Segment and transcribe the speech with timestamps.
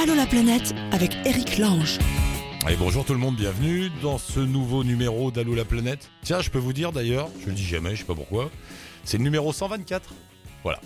[0.00, 1.98] Allô la planète avec Eric Lange.
[2.64, 6.08] Allez, bonjour tout le monde, bienvenue dans ce nouveau numéro d'Allô la planète.
[6.22, 8.48] Tiens, je peux vous dire d'ailleurs, je le dis jamais, je sais pas pourquoi,
[9.02, 10.14] c'est le numéro 124.
[10.62, 10.80] Voilà.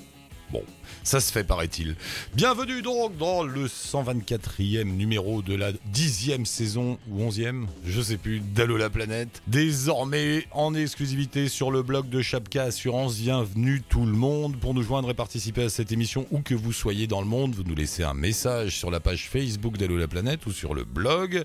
[0.53, 0.63] Bon,
[1.03, 1.97] ça se fait paraît-il.
[2.35, 8.41] Bienvenue donc dans le 124e numéro de la 10e saison ou 11e, je sais plus,
[8.41, 9.41] d'Allo la planète.
[9.47, 13.17] Désormais en exclusivité sur le blog de Chapka Assurance.
[13.17, 16.75] Bienvenue tout le monde pour nous joindre et participer à cette émission où que vous
[16.75, 17.55] soyez dans le monde.
[17.55, 20.85] Vous nous laissez un message sur la page Facebook d'Allo la planète ou sur le
[20.85, 21.45] blog.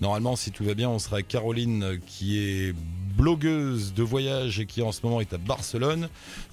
[0.00, 2.74] Normalement, si tout va bien, on sera Caroline qui est
[3.16, 6.08] blogueuse de voyage et qui en ce moment est à Barcelone.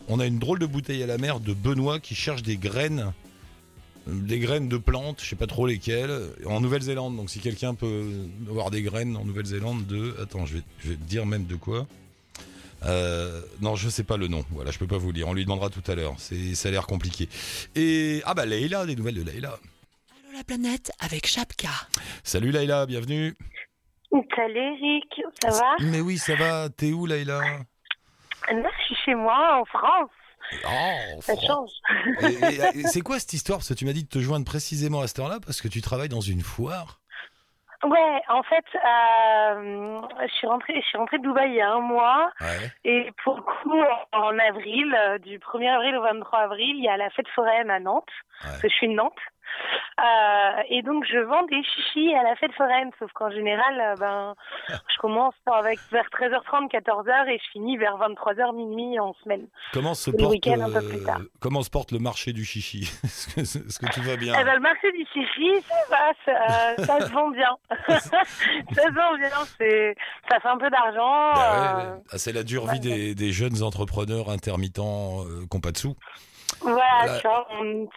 [0.09, 3.13] On a une drôle de bouteille à la mer de Benoît qui cherche des graines,
[4.07, 6.11] des graines de plantes, je sais pas trop lesquelles,
[6.45, 7.15] en Nouvelle-Zélande.
[7.15, 10.95] Donc si quelqu'un peut avoir des graines en Nouvelle-Zélande de, attends, je vais, je vais
[10.95, 11.87] te dire même de quoi.
[12.85, 14.43] Euh, non, je sais pas le nom.
[14.51, 15.27] Voilà, je peux pas vous le dire.
[15.27, 16.15] On lui demandera tout à l'heure.
[16.17, 17.29] C'est, ça a l'air compliqué.
[17.75, 19.57] Et ah bah Leïla, des nouvelles de Leïla.
[20.11, 21.69] Allô la planète avec Chapka.
[22.23, 23.35] Salut Leïla, bienvenue.
[24.35, 25.75] Salut Eric, ça va?
[25.79, 26.69] Mais oui, ça va.
[26.69, 27.41] T'es où Leïla?
[28.51, 30.09] Là, je suis chez moi, en France.
[30.65, 31.69] Oh, Ça change.
[32.85, 33.59] C'est quoi cette histoire?
[33.59, 35.81] Parce que tu m'as dit de te joindre précisément à cette heure-là parce que tu
[35.81, 36.99] travailles dans une foire.
[37.83, 41.69] Ouais, en fait, euh, je suis rentrée, je suis rentrée de Dubaï il y a
[41.69, 42.31] un mois.
[42.39, 42.71] Ouais.
[42.85, 43.81] Et pour le coup,
[44.13, 47.69] en avril, euh, du 1er avril au 23 avril, il y a la fête foraine
[47.69, 48.05] à Nantes.
[48.43, 48.49] Ouais.
[48.51, 49.19] Parce que je suis de Nantes.
[49.99, 52.89] Euh, et donc, je vends des chichis à la fête foraine.
[52.99, 54.35] Sauf qu'en général, euh, ben,
[54.69, 59.47] je commence avec vers 13h30, 14h et je finis vers 23h, minuit en semaine.
[59.71, 61.21] Comment se Le porte week-end un peu euh, plus tard.
[61.39, 64.43] comment se porte le marché du chichi Est-ce que, est-ce que tout va bien Eh
[64.43, 67.55] ben, le marché du chichi, ça va, ça, ça se vend bien.
[67.87, 69.29] ça se vend bien,
[70.29, 71.33] ça fait un peu d'argent.
[71.33, 71.97] Bah ouais, euh.
[72.11, 75.77] Ah, c'est la dure vie des, des jeunes entrepreneurs intermittents euh, qui n'ont pas de
[75.77, 75.95] sous.
[76.63, 77.19] Voilà,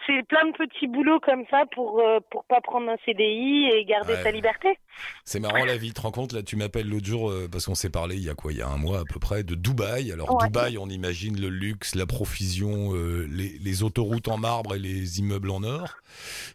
[0.05, 3.85] c'est plein de petits boulots comme ça pour euh, pour pas prendre un CDI et
[3.85, 4.23] garder Ouais.
[4.23, 4.77] sa liberté.
[5.25, 7.65] C'est marrant la vie, tu te rends compte, là tu m'appelles l'autre jour, euh, parce
[7.67, 9.43] qu'on s'est parlé il y a quoi, il y a un mois à peu près,
[9.43, 10.11] de Dubaï.
[10.11, 10.47] Alors Ouais.
[10.47, 15.19] Dubaï, on imagine le luxe, la profusion, euh, les, les autoroutes en marbre et les
[15.19, 15.95] immeubles en or.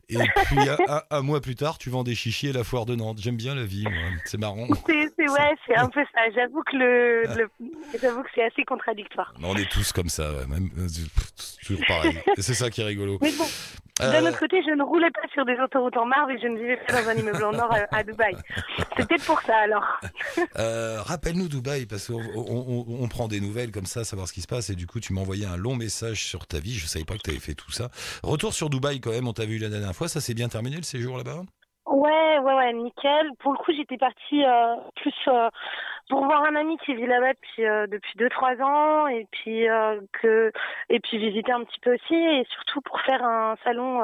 [0.09, 0.59] Et puis
[1.11, 3.19] un, mois plus tard, tu vends des chichis à la foire de Nantes.
[3.21, 3.85] J'aime bien la vie,
[4.25, 4.67] c'est marrant.
[4.87, 4.95] C'est
[5.29, 6.21] ouais, c'est un peu ça.
[6.35, 7.51] J'avoue que le, le
[8.01, 9.33] j'avoue que c'est assez contradictoire.
[9.43, 10.89] On est tous comme ça, ouais, même, euh,
[11.65, 12.02] toujours pareil.
[12.39, 13.19] C'est ça qui est rigolo.
[13.21, 13.45] Mais bon,
[14.01, 16.47] Euh, d'un autre côté, je ne roulais pas sur des autoroutes en marbre et je
[16.49, 18.35] ne vivais pas dans un immeuble en or à, à Dubaï.
[18.97, 19.85] Peut-être pour ça alors.
[20.59, 24.33] Euh, Rappelle-nous Dubaï, parce qu'on on, on- on prend des nouvelles comme ça, savoir ce
[24.33, 26.75] qui se passe, et du coup tu m'as envoyé un long message sur ta vie,
[26.75, 27.91] je savais pas que tu avais fait tout ça.
[28.23, 30.77] Retour sur Dubaï quand même, on t'a vu la dernière fois, ça s'est bien terminé
[30.77, 31.43] le séjour là-bas?
[31.93, 33.33] Ouais, ouais, ouais, nickel.
[33.41, 35.51] Pour le coup, j'étais partie euh, plus euh,
[36.09, 39.69] pour voir un ami qui vit là-bas depuis euh, depuis deux trois ans et puis
[39.69, 40.51] euh, que
[40.89, 44.01] et puis visiter un petit peu aussi et surtout pour faire un salon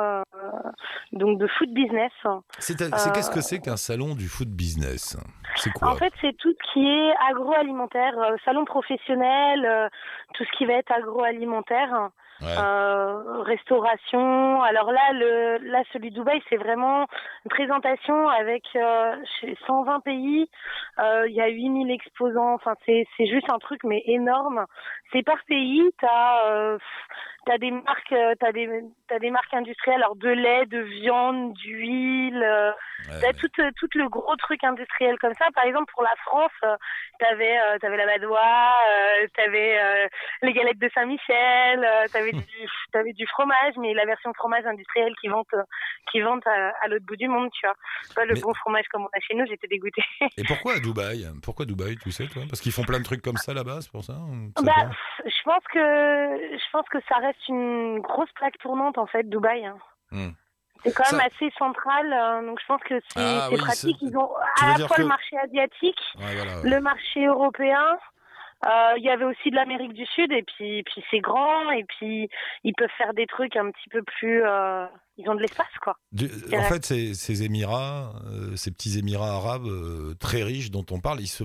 [1.12, 2.12] donc de food business.
[2.58, 5.16] C'est qu'est-ce que c'est qu'un salon du food business?
[5.56, 5.88] C'est quoi?
[5.88, 9.90] En fait, c'est tout ce qui est agroalimentaire, salon professionnel,
[10.34, 12.10] tout ce qui va être agroalimentaire.
[12.42, 14.62] Euh, restauration.
[14.62, 17.06] Alors là, le, là, celui de Dubaï, c'est vraiment
[17.44, 20.48] une présentation avec euh, chez 120 pays.
[21.00, 22.54] Euh, Il y a 8000 exposants.
[22.54, 24.66] Enfin, c'est c'est juste un truc mais énorme.
[25.12, 25.82] C'est par pays.
[26.00, 26.78] T'as euh,
[27.48, 28.68] t'as des marques, euh, t'as des
[29.08, 32.42] t'as des marques industrielles, alors de lait, de viande, d'huile.
[32.42, 32.70] euh,
[33.08, 35.46] Ouais, T'as tout, euh, tout le gros truc industriel comme ça.
[35.54, 36.50] Par exemple, pour la France,
[37.20, 39.78] t'avais t'avais la Badois, euh, t'avais
[40.42, 42.42] les galettes de Saint-Michel, t'avais du
[42.92, 45.44] t'avais du fromage, mais la version fromage industriel qui vend
[46.10, 47.76] qui vend à, à l'autre bout du monde, tu vois.
[48.16, 50.02] Pas le Mais- bon fromage comme on a chez nous, j'étais dégoûtée.
[50.36, 51.24] Et pourquoi à Dubaï?
[51.44, 52.42] Pourquoi Dubaï, tu sais toi?
[52.48, 54.14] Parce qu'ils font plein de trucs comme ça là-bas, c'est pour ça
[54.58, 54.90] sais bah,
[55.24, 59.64] je pense que je pense que ça reste une grosse plaque tournante en fait, Dubaï.
[59.66, 59.76] hein.
[60.10, 60.30] Hmm.
[60.84, 63.96] C'est quand même Ça- assez central, euh, donc je pense que c'est Ah oui, pratique.
[64.00, 66.70] Ils ont tu à la fois que- le marché asiatique, Ouais, voilà, ouais.
[66.70, 67.98] le marché européen.
[68.66, 71.84] euh, Il y avait aussi de l'Amérique du Sud et puis puis c'est grand et
[71.84, 72.28] puis
[72.64, 74.42] ils peuvent faire des trucs un petit peu plus.
[74.44, 74.86] euh,
[75.18, 75.96] ils ont de l'espace quoi.
[76.12, 80.86] Du- en fait, ces, ces Émirats, euh, ces petits Émirats arabes euh, très riches dont
[80.90, 81.44] on parle, ils se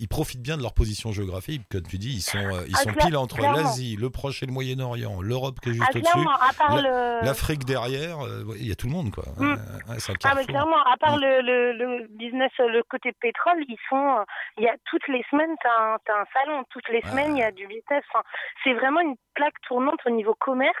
[0.00, 1.62] ils profitent bien de leur position géographique.
[1.70, 4.46] Comme tu dis, ils sont, euh, ils Ah, sont pile entre l'Asie, le Proche et
[4.46, 6.26] le Moyen-Orient, l'Europe qui est juste Ah, au-dessus,
[6.58, 7.24] part le.
[7.24, 8.20] l'Afrique derrière.
[8.24, 9.24] euh, Il y a tout le monde, quoi.
[9.36, 9.52] Mm.
[9.88, 11.20] Ouais, Ah mais clairement, à part Mm.
[11.20, 14.24] le, le, le business, euh, le côté pétrole, ils sont, euh,
[14.58, 17.40] il y a toutes les semaines, t'as un, t'as un salon, toutes les semaines, il
[17.40, 18.02] y a du business.
[18.12, 18.22] Enfin,
[18.64, 20.74] c'est vraiment une plaque tournante au niveau commerce.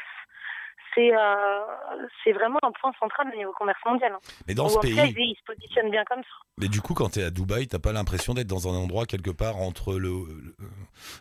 [0.94, 4.12] C'est, euh, vraiment un point central au niveau commerce mondial.
[4.12, 4.18] hein.
[4.48, 6.28] Mais dans ce en tout cas, pays, ils, se positionnent bien comme ça.
[6.58, 9.06] mais du coup, quand tu es à Dubaï, t'as pas l'impression d'être dans un endroit
[9.06, 10.10] quelque part entre le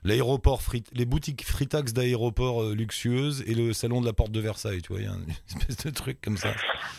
[0.04, 0.62] l'aéroport,
[0.94, 4.94] les boutiques fritax d'aéroport euh, luxueuses et le salon de la porte de Versailles, tu
[4.94, 5.30] vois, il y a une
[5.60, 6.50] espèce de truc comme ça.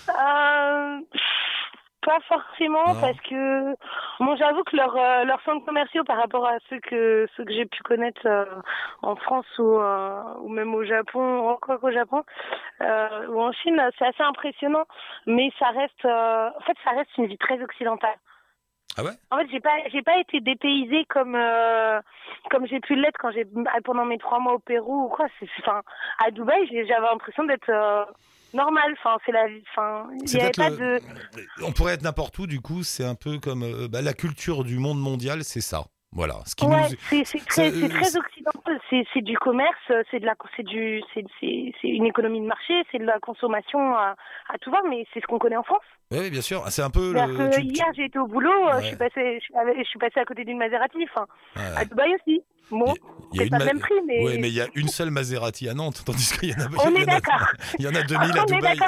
[0.08, 0.89] Euh,
[2.02, 3.00] Pas forcément Non.
[3.00, 3.74] parce que
[4.20, 7.52] bon j'avoue que leurs euh, leurs centres commerciaux par rapport à ceux que ceux que
[7.52, 8.46] j'ai pu connaître euh,
[9.02, 12.22] en France ou euh, ou même au Japon encore qu'au Japon
[12.80, 14.84] euh, ou en Chine c'est assez impressionnant
[15.26, 18.16] mais ça reste euh, en fait ça reste une vie très occidentale.
[18.96, 19.10] Ah ouais?
[19.30, 22.00] En fait j'ai pas j'ai pas été dépaysée comme euh,
[22.50, 23.46] comme j'ai pu l'être quand j'ai
[23.84, 25.82] pendant mes trois mois au Pérou ou quoi c'est enfin
[26.24, 28.04] à Dubaï j'avais l'impression d'être euh,
[28.54, 31.00] normal enfin c'est la vie enfin il y avait pas le- de
[31.64, 34.64] On pourrait être n'importe où, du coup, c'est un peu comme euh, bah, la culture
[34.64, 35.84] du monde mondial, c'est ça.
[36.12, 36.34] Voilà.
[36.44, 37.24] Ce qui Ouais, nous...
[37.24, 38.80] c'est très, très occidental.
[38.90, 41.24] C'est du commerce, c'est de la, c'est du, c'est
[41.84, 44.16] une économie de marché, c'est de la consommation à,
[44.52, 45.84] à tout va, mais c'est ce qu'on connaît en France.
[46.10, 46.64] Oui, bien sûr.
[46.70, 47.50] C'est un peu le.
[47.50, 48.82] tu- hier j'ai été au boulot, euh, Ouais.
[48.82, 51.76] je suis passé, je suis, allée- je suis passé à côté d'une Maserati, enfin Ouais.
[51.76, 52.42] à Dubaï aussi.
[52.70, 52.94] Bon,
[53.32, 54.88] Il y a c'est pas le même prix, mais, Ouais, mais il y a une
[54.88, 56.68] seule Maserati à Nantes, tandis qu'il y en a.
[56.86, 57.46] on est d'accord.
[57.78, 58.78] Il y en a 2000 à Dubaï.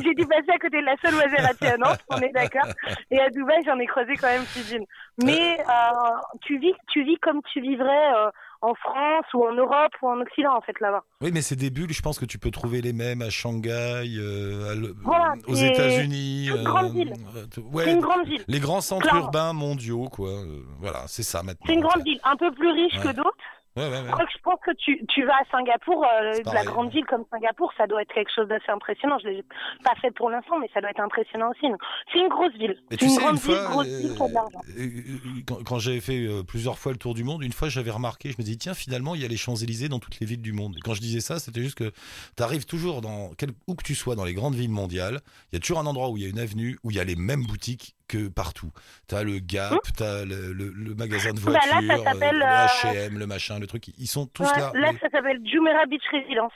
[0.00, 2.68] J'ai dû passer à côté de la seule Maserati à Nantes, on est d'accord.
[3.10, 4.84] Et à Dubaï, j'en ai croisé quand même plus d'une.
[5.24, 6.10] Mais euh,
[6.42, 8.30] tu vis, tu vis comme tu vivrais euh,
[8.62, 11.02] en France ou en Europe ou en Occident en fait là-bas.
[11.20, 11.92] Oui, mais c'est des bulles.
[11.92, 15.54] Je pense que tu peux trouver les mêmes à Shanghai, euh, à le- Voilà, aux
[15.54, 16.48] c'est États-unis.
[16.50, 17.12] toute grande ville.
[17.36, 18.44] euh, t- ouais, C'est une grande ville.
[18.48, 19.22] les grands centres Clairement.
[19.24, 20.30] urbains mondiaux, quoi.
[20.30, 21.66] euh, voilà, c'est ça maintenant.
[21.66, 23.02] C'est une grande ville, un peu plus riche Ouais.
[23.12, 23.36] que d'autres.
[23.74, 24.02] Ouais, ouais, ouais.
[24.06, 27.06] Je crois que je pense que tu, tu vas à Singapour, euh, la grande ville
[27.06, 29.18] comme Singapour, ça doit être quelque chose d'assez impressionnant.
[29.22, 29.44] Je l'ai
[29.82, 31.66] pas fait pour l'instant, mais ça doit être impressionnant aussi.
[32.12, 32.76] C'est une grosse ville.
[32.90, 34.60] Mais C'est tu une sais, grande une fois, ville, grosse ville, l'argent.
[34.78, 37.90] euh, euh, quand, quand j'avais fait plusieurs fois le tour du monde, une fois j'avais
[37.90, 40.42] remarqué, je me dis tiens finalement il y a les Champs-Élysées dans toutes les villes
[40.42, 40.74] du monde.
[40.76, 41.92] Et quand je disais ça, c'était juste que
[42.36, 45.20] tu arrives toujours dans quel, où que tu sois dans les grandes villes mondiales,
[45.50, 47.00] il y a toujours un endroit où il y a une avenue où il y
[47.00, 48.70] a les mêmes boutiques que partout.
[49.08, 52.44] T'as le Gap, t'as le, le, le magasin de Bah là, ça voitures, s'appelle, le
[52.44, 52.66] euh,
[53.06, 54.70] H&M, le machin, le truc, ils sont tous Ouais, là.
[54.74, 56.52] là, Mais- ça s'appelle Jumeirah Beach Residence.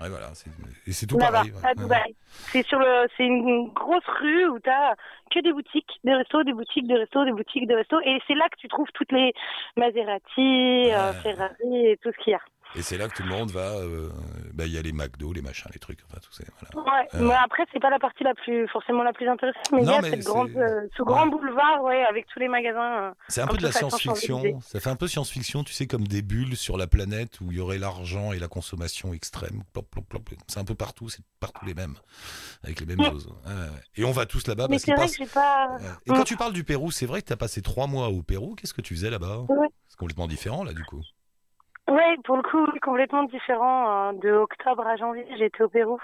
[0.00, 0.28] ouais, voilà,
[0.86, 1.52] et c'est tout pareil.
[1.52, 2.14] ouais.
[2.52, 4.94] C'est sur le, c'est une grosse rue où t'as
[5.34, 8.34] que des boutiques, des restos, des boutiques, des restos, des boutiques, des restos, et c'est
[8.34, 9.32] là que tu trouves toutes les
[9.76, 11.12] Maserati, euh.
[11.22, 12.40] Ferrari et tout ce qu'il y a.
[12.74, 13.72] Et c'est là que tout le monde va.
[13.76, 14.08] euh,
[14.54, 16.42] bah, Il y a les McDo, les machins, les trucs, enfin tout ça.
[16.74, 16.90] Voilà.
[16.90, 17.28] Ouais, Euh.
[17.28, 19.92] mais après c'est pas la partie la plus forcément la plus intéressante, mais il y
[19.92, 23.08] a cette grande, euh, ce grand boulevard, ouais, avec tous les magasins.
[23.08, 23.12] euh.
[23.28, 24.60] C'est un peu de la science-fiction.
[24.62, 27.58] Ça fait un peu science-fiction, tu sais, comme des bulles sur la planète où il
[27.58, 29.62] y aurait l'argent et la consommation extrême.
[30.48, 31.94] C'est un peu partout, c'est partout les mêmes,
[32.64, 33.10] avec les mêmes Ouais.
[33.10, 33.28] choses.
[33.96, 35.16] Et on va tous là-bas mais c'est vrai passent.
[35.18, 35.76] que j'ai pas.
[36.06, 38.22] Et quand tu parles du Pérou, c'est vrai que tu as passé trois mois au
[38.22, 38.54] Pérou.
[38.54, 39.40] Qu'est-ce que tu faisais là-bas?
[39.88, 41.02] C'est complètement différent là, du coup.
[41.88, 44.10] Ouais, pour le coup, complètement différent.
[44.10, 46.00] euh, de octobre à janvier, j'étais au Pérou.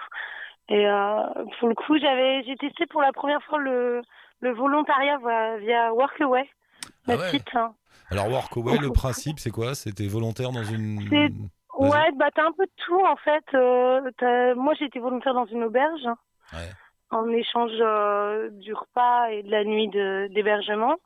[0.69, 1.23] Et euh,
[1.59, 4.03] pour le coup, j'avais, j'ai testé pour la première fois le,
[4.41, 6.49] le volontariat via, via Workaway,
[7.09, 7.31] Ah ouais.
[7.31, 7.49] site.
[7.55, 7.75] hein.
[8.11, 9.75] Alors, Workaway, le principe, c'est quoi?
[9.75, 11.49] C'était volontaire dans une.
[11.79, 13.45] Ouais, bah t'as un peu de tout en fait.
[13.55, 16.07] Euh, moi, j'étais volontaire dans une auberge.
[16.53, 16.71] Ouais.
[17.11, 20.97] En échange euh, du repas et de la nuit d'hébergement.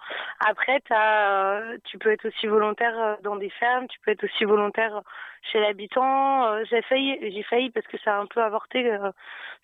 [0.40, 4.24] Après, t'as, euh, tu peux être aussi volontaire euh, dans des fermes, tu peux être
[4.24, 5.02] aussi volontaire
[5.50, 6.46] chez l'habitant.
[6.46, 9.10] Euh, j'ai failli, j'ai failli parce que ça a un peu avorté, euh,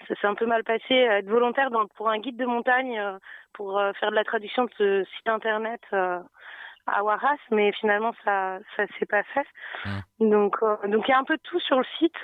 [0.06, 2.98] ça s'est un peu mal passé, euh, être volontaire dans, pour un guide de montagne
[2.98, 3.18] euh,
[3.52, 5.80] pour euh, faire de la traduction de ce site internet.
[5.92, 6.20] euh,
[6.90, 9.46] à Waras, mais finalement ça ça s'est pas fait.
[10.20, 12.16] Donc euh, donc il y a un peu de tout sur le site.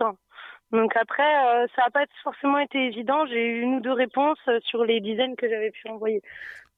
[0.73, 3.27] Donc après, euh, ça n'a pas forcément été évident.
[3.27, 6.21] J'ai eu une ou deux réponses euh, sur les dizaines que j'avais pu envoyer.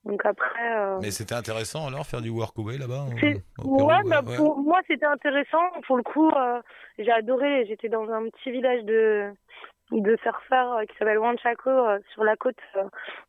[0.05, 3.88] Donc après, euh, Mais c'était intéressant alors, faire du Workaway là-bas au- c'est- au Pérou,
[3.88, 4.37] ouais, bah, ouais.
[4.37, 5.64] pour moi c'était intéressant.
[5.87, 6.61] Pour le coup, euh,
[6.99, 7.66] j'ai adoré.
[7.66, 9.33] J'étais dans un petit village de
[9.93, 12.83] de surfeurs qui s'appelle Huanchaco euh, sur la côte euh,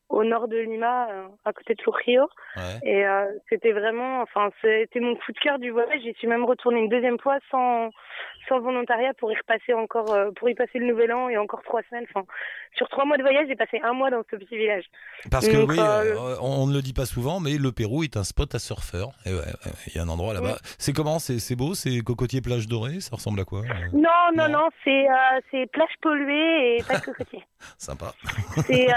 [0.09, 2.27] au nord de Lima, euh, à côté de Trujillo.
[2.55, 2.79] Ouais.
[2.83, 3.05] Et
[3.49, 6.01] c'était vraiment, enfin, c'était mon coup de cœur du voyage.
[6.01, 7.89] J'y suis même retournée une deuxième fois sans,
[8.47, 11.81] sans volontariat pour y repasser encore, pour y passer le nouvel an et encore trois
[11.89, 12.05] semaines.
[12.09, 12.25] Enfin,
[12.75, 14.85] sur trois mois de voyage, j'ai passé un mois dans ce petit village.
[15.29, 18.23] Parce que oui, euh, on ne le dit pas souvent, mais le Pérou est un
[18.23, 19.09] spot à surfeurs.
[19.25, 19.41] Et ouais,
[19.87, 20.55] il y a un endroit là-bas.
[20.79, 21.19] C'est comment?
[21.19, 21.73] C'est beau?
[21.73, 23.01] C'est cocotier plage dorée?
[23.01, 23.61] Ça ressemble à quoi?
[23.91, 24.01] Non,
[24.35, 24.59] non, Non.
[24.59, 27.43] non, c'est euh, c'est plage polluée et pas de cocotiers.
[27.77, 28.11] Sympa.
[28.67, 28.95] C'est euh,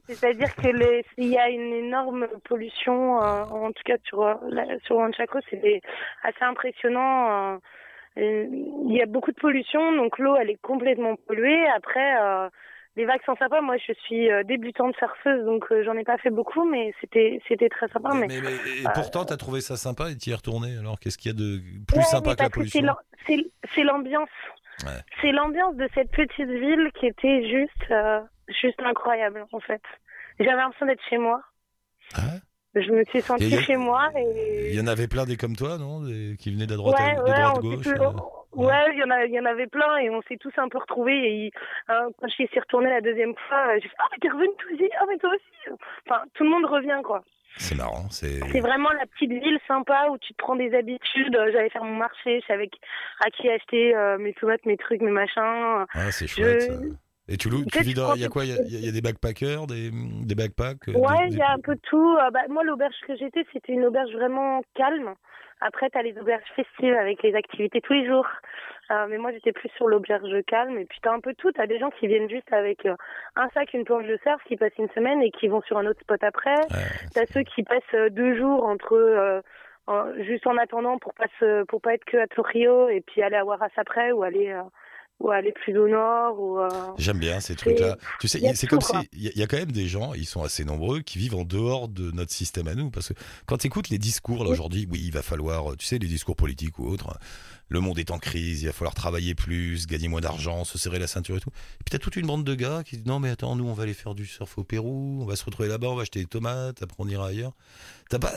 [0.08, 4.34] c'est-à-dire que les- il y a une énorme pollution, euh, en tout cas sur euh,
[4.48, 4.98] la- sur
[5.50, 5.80] c'est
[6.22, 7.58] assez impressionnant.
[8.16, 11.66] il y a beaucoup de pollution, donc l'eau elle est complètement polluée.
[11.74, 12.14] Après,
[12.96, 13.60] les vagues sont sympas.
[13.60, 17.40] Moi, je suis euh, débutante surfeuse, donc euh, j'en ai pas fait beaucoup, mais c'était
[17.48, 18.10] c'était très sympa.
[18.14, 20.36] Mais, mais, mais- et euh, pourtant, tu as trouvé ça sympa et tu y es
[20.36, 20.76] retourné.
[20.78, 22.94] Alors, qu'est-ce qu'il y a de plus Ouais, sympa que la pollution?
[23.26, 23.36] c'est
[23.74, 24.28] c'est l'ambiance.
[24.84, 25.00] Ouais.
[25.20, 29.82] C'est l'ambiance de cette petite ville qui était juste, euh, juste incroyable en fait.
[30.40, 31.40] J'avais l'impression d'être chez moi.
[32.14, 32.40] Ah ouais?
[32.74, 35.54] Je me suis sentie a- chez moi et Il y en avait plein des comme
[35.56, 36.00] toi, non?
[36.00, 37.86] Des- Qui venaient de droite, à, Ouais, de ouais, droite gauche.
[37.88, 38.10] euh.
[38.54, 40.68] Ouais, il y en a, il y en avait plein et on s'est tous un
[40.68, 41.46] peu retrouvés.
[41.46, 41.50] Et
[41.88, 44.70] quand je suis retournée la deuxième fois, euh, j'ai fait ah mais t'es revenu toi
[44.74, 45.78] aussi, ah mais toi aussi.
[46.06, 47.22] Enfin, tout le monde revient quoi.
[47.58, 48.08] C'est marrant.
[48.10, 48.38] C'est.
[48.60, 51.36] Vraiment la petite ville sympa où tu te prends des habitudes.
[51.36, 52.70] Euh, J'allais faire mon marché, je savais
[53.20, 55.84] à qui acheter euh, mes tomates, mes trucs, mes machins.
[55.92, 56.62] Ah, c'est chouette.
[56.62, 56.80] Je- ça.
[57.32, 58.14] Et tu, loues, tu vis dans.
[58.14, 58.44] Il y a quoi?
[58.44, 61.40] Il y a- il y, a des backpackers, des, des backpacks euh, Ouais, il y
[61.40, 62.16] a un peu tout.
[62.20, 65.14] Euh, bah, moi, l'auberge que j'étais, c'était une auberge vraiment calme.
[65.62, 68.26] Après, t'as les auberges festives avec les activités tous les jours.
[68.90, 70.76] Euh, mais moi, j'étais plus sur l'auberge calme.
[70.76, 71.50] Et puis, t'as un peu tout.
[71.52, 72.96] T'as des gens qui viennent juste avec euh,
[73.36, 75.86] un sac, une planche de surf, qui passent une semaine et qui vont sur un
[75.86, 76.56] autre spot après.
[76.70, 79.40] Ouais, T'as ceux qui passent euh, deux jours entre
[79.86, 83.22] en- juste en attendant pour pas se, pour pas être que à Tokyo et puis
[83.22, 84.52] aller à Waras après ou aller
[85.22, 87.96] ou aller plus au nord ou euh, J'aime bien ces trucs-là.
[88.20, 89.00] Tu sais, c'est comme quoi.
[89.02, 91.00] si il y, a- il y a quand même des gens, ils sont assez nombreux,
[91.00, 92.90] qui vivent en dehors de notre système à nous.
[92.90, 93.14] Parce que
[93.46, 96.36] quand tu écoutes les discours là aujourd'hui, oui, il va falloir, tu sais, les discours
[96.36, 97.16] politiques ou autres,
[97.68, 100.98] le monde est en crise, il va falloir travailler plus, gagner moins d'argent, se serrer
[100.98, 101.48] la ceinture et tout.
[101.50, 103.72] Et puis t'as toute une bande de gars qui disent non mais attends, nous on
[103.72, 106.20] va aller faire du surf au Pérou, on va se retrouver là-bas, on va acheter
[106.20, 107.52] des tomates, après on ira ailleurs.
[108.10, 108.32] T'as pas,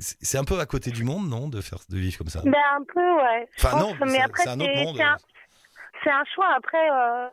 [0.00, 2.40] c'est un peu à côté du monde, non, de faire, de vivre comme ça?
[2.44, 3.46] ben un peu ouais.
[3.58, 4.98] Enfin non, mais c'est- après c'est un autre monde.
[6.04, 6.48] C'est un, choix.
[6.54, 7.28] Après, euh,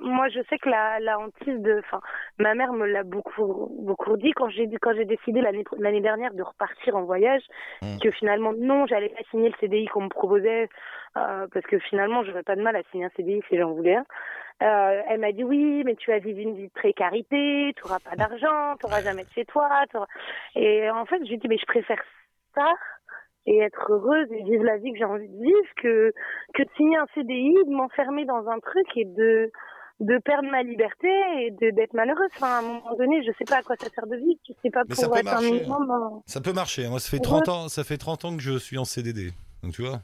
[0.00, 2.00] moi, je sais que la, la hantise de, enfin,
[2.38, 6.32] ma mère me l'a beaucoup, beaucoup dit quand j'ai, quand j'ai décidé l'année, l'année dernière
[6.32, 7.42] de repartir en voyage,
[7.82, 7.98] Mm.
[7.98, 10.68] que finalement, non, j'allais pas signer le CDI qu'on me proposait,
[11.16, 13.96] euh, parce que finalement, j'aurais pas de mal à signer un CDI si j'en voulais
[13.96, 14.06] un.
[14.62, 17.98] Euh, elle m'a dit oui, mais tu vas vivre une vie de précarité, tu auras
[17.98, 19.68] pas d'argent, tu auras jamais de chez toi.
[20.54, 22.00] Et en fait, je lui ai dit, mais je préfère
[22.54, 22.72] ça
[23.46, 26.12] et être heureuse et vivre la vie que j'ai envie de vivre que
[26.54, 29.50] que de signer un CDI, de m'enfermer dans un truc et de
[30.00, 31.08] de perdre ma liberté
[31.38, 32.28] et de d'être malheureuse.
[32.36, 34.40] Enfin, à un moment donné, je sais pas à quoi ça sert de vivre.
[34.48, 35.52] Je sais pas Mais ça pour peut être un marcher.
[35.52, 35.90] minimum.
[35.90, 36.86] euh, Ça peut marcher.
[36.86, 36.90] hein.
[36.90, 37.22] Moi, ça fait Ouais.
[37.22, 39.30] 30 ans, ça fait 30 ans que je suis en CDD.
[39.62, 40.00] Donc tu vois.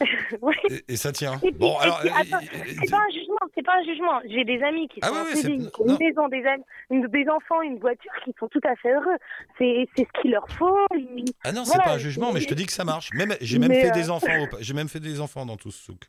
[0.70, 1.34] Et, et ça tient.
[1.42, 2.00] Et puis- Bon, et alors.
[2.00, 4.20] puis, euh, attends, euh, C'est pas un jugement, c'est pas un jugement.
[4.28, 5.46] J'ai des amis qui Ah sont qui
[5.80, 8.92] ont une maison, des, amis, une- des enfants, une voiture, qui sont tout à fait
[8.92, 9.16] heureux.
[9.58, 10.76] C'est ce qu'il leur faut.
[10.96, 13.10] Ils- Ah non, c'est Voilà, pas un jugement, mais je te dis que ça marche.
[13.14, 14.26] Même, j'ai même Mais, fait euh, des enfants.
[14.60, 16.02] J'ai même fait des enfants dans tout ce souk.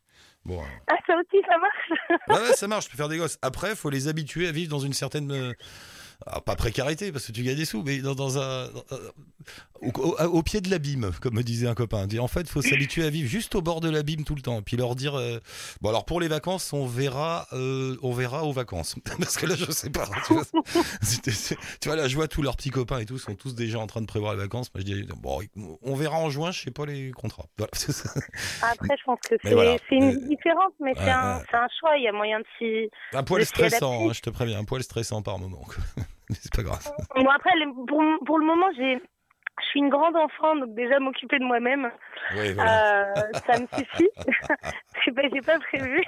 [0.46, 0.60] Bon.
[0.60, 2.20] euh, Ah, ça aussi, ça marche.
[2.28, 2.86] Ouais, ouais, ça marche.
[2.86, 3.38] Je peux faire des gosses.
[3.42, 5.32] Après, faut les habituer à vivre dans une certaine.
[6.26, 8.68] Alors, pas précarité parce que tu gagnes des sous, mais dans, dans un
[9.82, 12.08] au, au- au pied de l'abîme, comme me disait un copain.
[12.20, 14.62] En fait, faut s'habituer à vivre juste au bord de l'abîme tout le temps, et
[14.62, 15.40] puis leur dire euh,
[15.82, 19.56] bon alors pour les vacances, on verra, euh, on verra aux vacances, parce que là
[19.56, 20.08] je sais pas.
[20.28, 20.44] Tu vois,
[21.82, 24.02] tu là, je vois tous leurs petits copains et tout sont tous déjà en train
[24.02, 24.74] de prévoir les vacances.
[24.74, 25.42] Moi je dis bon,
[25.82, 27.46] on verra en juin, je sais pas les contrats.
[27.58, 27.72] Voilà.
[28.62, 29.78] Après, je pense que c'est voilà.
[29.92, 31.44] une Euh, vie différente, mais c'est un, ouais.
[31.52, 31.98] c'est un choix.
[31.98, 32.90] Il y a moyen de s'y.
[33.14, 35.66] Un poil stressant, hein, je te préviens, un poil stressant par moment.
[36.42, 36.92] c'est pas grave.
[37.16, 37.52] Bon, après,
[37.88, 39.02] pour, pour le moment, j'ai.
[39.62, 41.90] Je suis une grande enfant, donc déjà m'occuper de moi-même,
[42.38, 43.06] Oui, voilà.
[43.18, 44.10] euh, ça me suffit.
[45.06, 46.02] j'ai pas, pas prévu.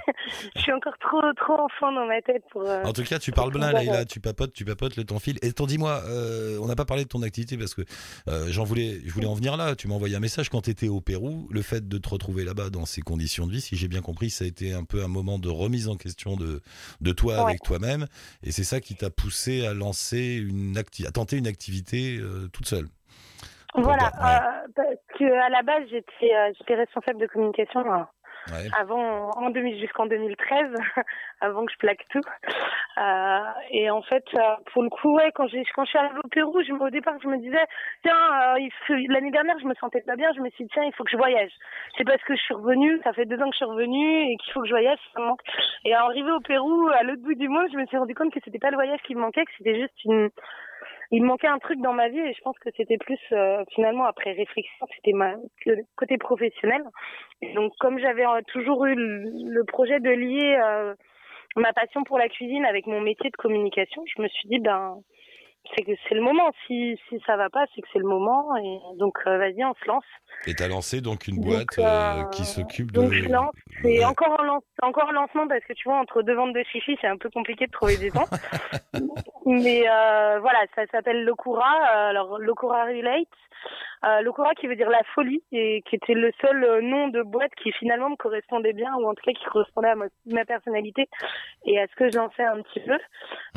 [0.56, 2.64] Je suis encore trop, trop enfant dans ma tête pour.
[2.68, 5.20] euh, En tout cas, tu parles bien, Leïla, euh, tu papotes, tu papotes le temps
[5.20, 5.38] file.
[5.44, 7.84] Et t'en dis-moi, euh, on n'a pas parlé de ton activité parce que
[8.28, 9.75] euh, j'en voulais, je voulais en venir là.
[9.75, 11.48] Tu m'as envoyé un message quand tu étais au Pérou.
[11.52, 14.30] Le fait de te retrouver là-bas dans ces conditions de vie, si j'ai bien compris,
[14.32, 16.62] ça a été un peu un moment de remise en question de,
[17.02, 17.42] de toi Ouais.
[17.52, 18.08] avec toi-même.
[18.44, 22.48] Et c'est ça qui t'a poussé à lancer une acti- à tenter une activité euh,
[22.52, 22.88] toute seule.
[23.77, 28.03] Voilà, euh, parce que à la base, j'étais, euh, j'étais responsable de communication euh,
[28.51, 28.70] Ouais.
[28.79, 30.67] avant, en 2000 jusqu'en 2013,
[31.41, 32.22] avant que je plaque tout.
[32.98, 33.39] Euh,
[33.72, 34.41] et en fait, euh,
[34.72, 37.15] pour le coup, ouais, quand j'ai, quand je suis arrivée au Pérou, je, au départ,
[37.24, 37.65] je me disais,
[38.03, 40.94] tiens, euh, l'année dernière, je me sentais pas bien, je me suis dit, tiens, il
[40.94, 41.51] faut que je voyage.
[41.98, 44.38] C'est parce que je suis revenue, ça fait deux ans que je suis revenue et
[44.38, 45.41] qu'il faut que je voyage, ça me manque.
[45.84, 48.39] Et arrivé au Pérou, à l'autre bout du monde, je me suis rendu compte que
[48.46, 50.29] c'était pas le voyage qui me manquait, que c'était juste une,
[51.12, 54.05] il manquait un truc dans ma vie et je pense que c'était plus euh, finalement
[54.05, 56.84] après réflexion c'était ma le côté professionnel.
[57.53, 60.94] Donc comme j'avais euh, toujours eu le, le projet de lier euh,
[61.55, 64.98] ma passion pour la cuisine avec mon métier de communication je me suis dit ben
[65.75, 66.51] c'est que c'est le moment.
[66.67, 68.55] Si si ça va pas c'est que c'est le moment.
[68.57, 70.03] Et donc euh, vas-y on se lance.
[70.48, 73.10] Et t'as lancé donc une boîte euh, euh, qui s'occupe de.
[73.12, 73.53] je lance.
[73.81, 74.05] C'est Ouais.
[74.05, 76.98] encore en lance encore en lancement parce que tu vois entre deux ventes de chichi
[77.01, 78.25] c'est un peu compliqué de trouver du temps
[79.45, 81.69] mais euh, voilà ça s'appelle Locura
[82.10, 83.27] alors Locura Relate
[84.05, 87.22] euh, Locura qui veut dire la folie et qui était le seul euh, nom de
[87.22, 90.45] boîte qui finalement me correspondait bien ou en tout cas qui correspondait à ma, ma
[90.45, 91.07] personnalité
[91.65, 92.98] et à ce que je lançais un petit peu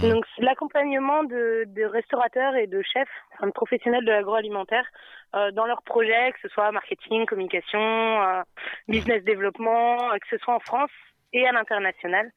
[0.03, 0.11] Mm.
[0.11, 4.87] donc c'est l'accompagnement de, de restaurateurs et de chefs enfin, de professionnels de l'agroalimentaire
[5.35, 8.43] euh, dans leurs projets que ce soit marketing communication euh,
[8.87, 10.91] business développement euh, que ce soit en France
[11.33, 12.31] et à l'international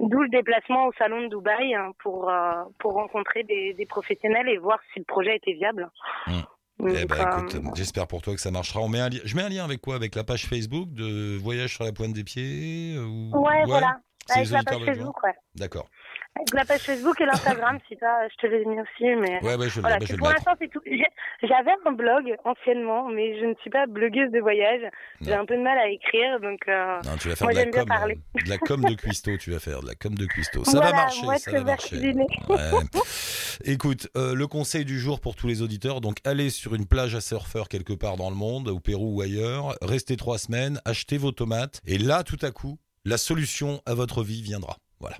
[0.00, 4.48] D'où le déplacement au salon de Dubaï hein, pour, euh, pour rencontrer des, des professionnels
[4.48, 5.88] et voir si le projet était viable.
[6.26, 6.32] Mm.
[6.80, 8.80] Eh ben, euh, écoute, j'espère pour toi que ça marchera.
[8.80, 9.94] On met un li- Je mets un lien avec quoi?
[9.94, 13.30] Avec la page Facebook de Voyage sur la pointe des pieds euh, ou...
[13.46, 13.98] ouais, voilà.
[14.28, 14.84] si Avec la page.
[14.84, 15.34] Facebook, ouais.
[15.54, 15.88] D'accord.
[16.36, 19.40] Avec la page Facebook et l'Instagram, si ça, je te l'ai mis aussi, mais.
[19.44, 20.80] Ouais, ouais, je, le- Voilà, bah, je pour l'instant, c'est tout.
[21.42, 24.80] J'avais un blog anciennement, mais je ne suis pas blogueuse de voyage.
[25.20, 26.60] J'ai un peu de mal à écrire, donc.
[26.66, 28.18] euh, Non, tu vas faire Moi, de la com, parler.
[28.36, 30.64] euh, de la com de cuistot, tu vas faire de la com de cuistot.
[30.64, 31.96] Ça va marcher, moi, ça va marcher.
[32.48, 32.58] Ouais.
[33.64, 37.14] Écoute, euh, le conseil du jour pour tous les auditeurs, donc allez sur une plage
[37.14, 41.16] à surfeurs quelque part dans le monde, au Pérou ou ailleurs, restez trois semaines, achetez
[41.16, 44.76] vos tomates, et là, tout à coup, la solution à votre vie viendra.
[45.00, 45.16] Voilà.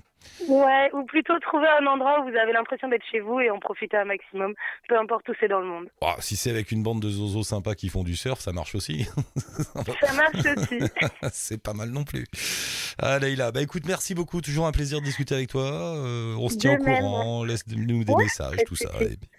[0.47, 3.59] Ouais, ou plutôt trouver un endroit où vous avez l'impression d'être chez vous et en
[3.59, 4.53] profiter un maximum,
[4.89, 5.87] peu importe où c'est dans le monde.
[6.01, 8.73] Oh, si c'est avec une bande de zozos sympas qui font du surf, ça marche
[8.75, 9.05] aussi.
[10.01, 10.79] Ça marche aussi.
[11.31, 12.25] c'est pas mal non plus.
[12.97, 15.63] Ah Leïla, bah écoute, merci beaucoup, toujours un plaisir de discuter avec toi.
[15.63, 16.99] Euh, on se tient De au même.
[16.99, 18.89] courant, laisse-nous des Ouais, messages, tout ça,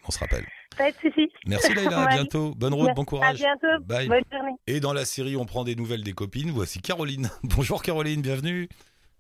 [0.07, 0.45] on se rappelle.
[0.79, 1.31] Pas de soucis.
[1.47, 3.39] Merci Leïla, à bientôt, bonne route, bon À courage.
[3.39, 3.83] bientôt.
[3.85, 4.09] Bye.
[4.09, 4.53] Bonne journée.
[4.67, 6.51] Et dans la série, on prend des nouvelles des copines.
[6.51, 7.31] Voici Caroline.
[7.43, 8.69] Bonjour Caroline, bienvenue.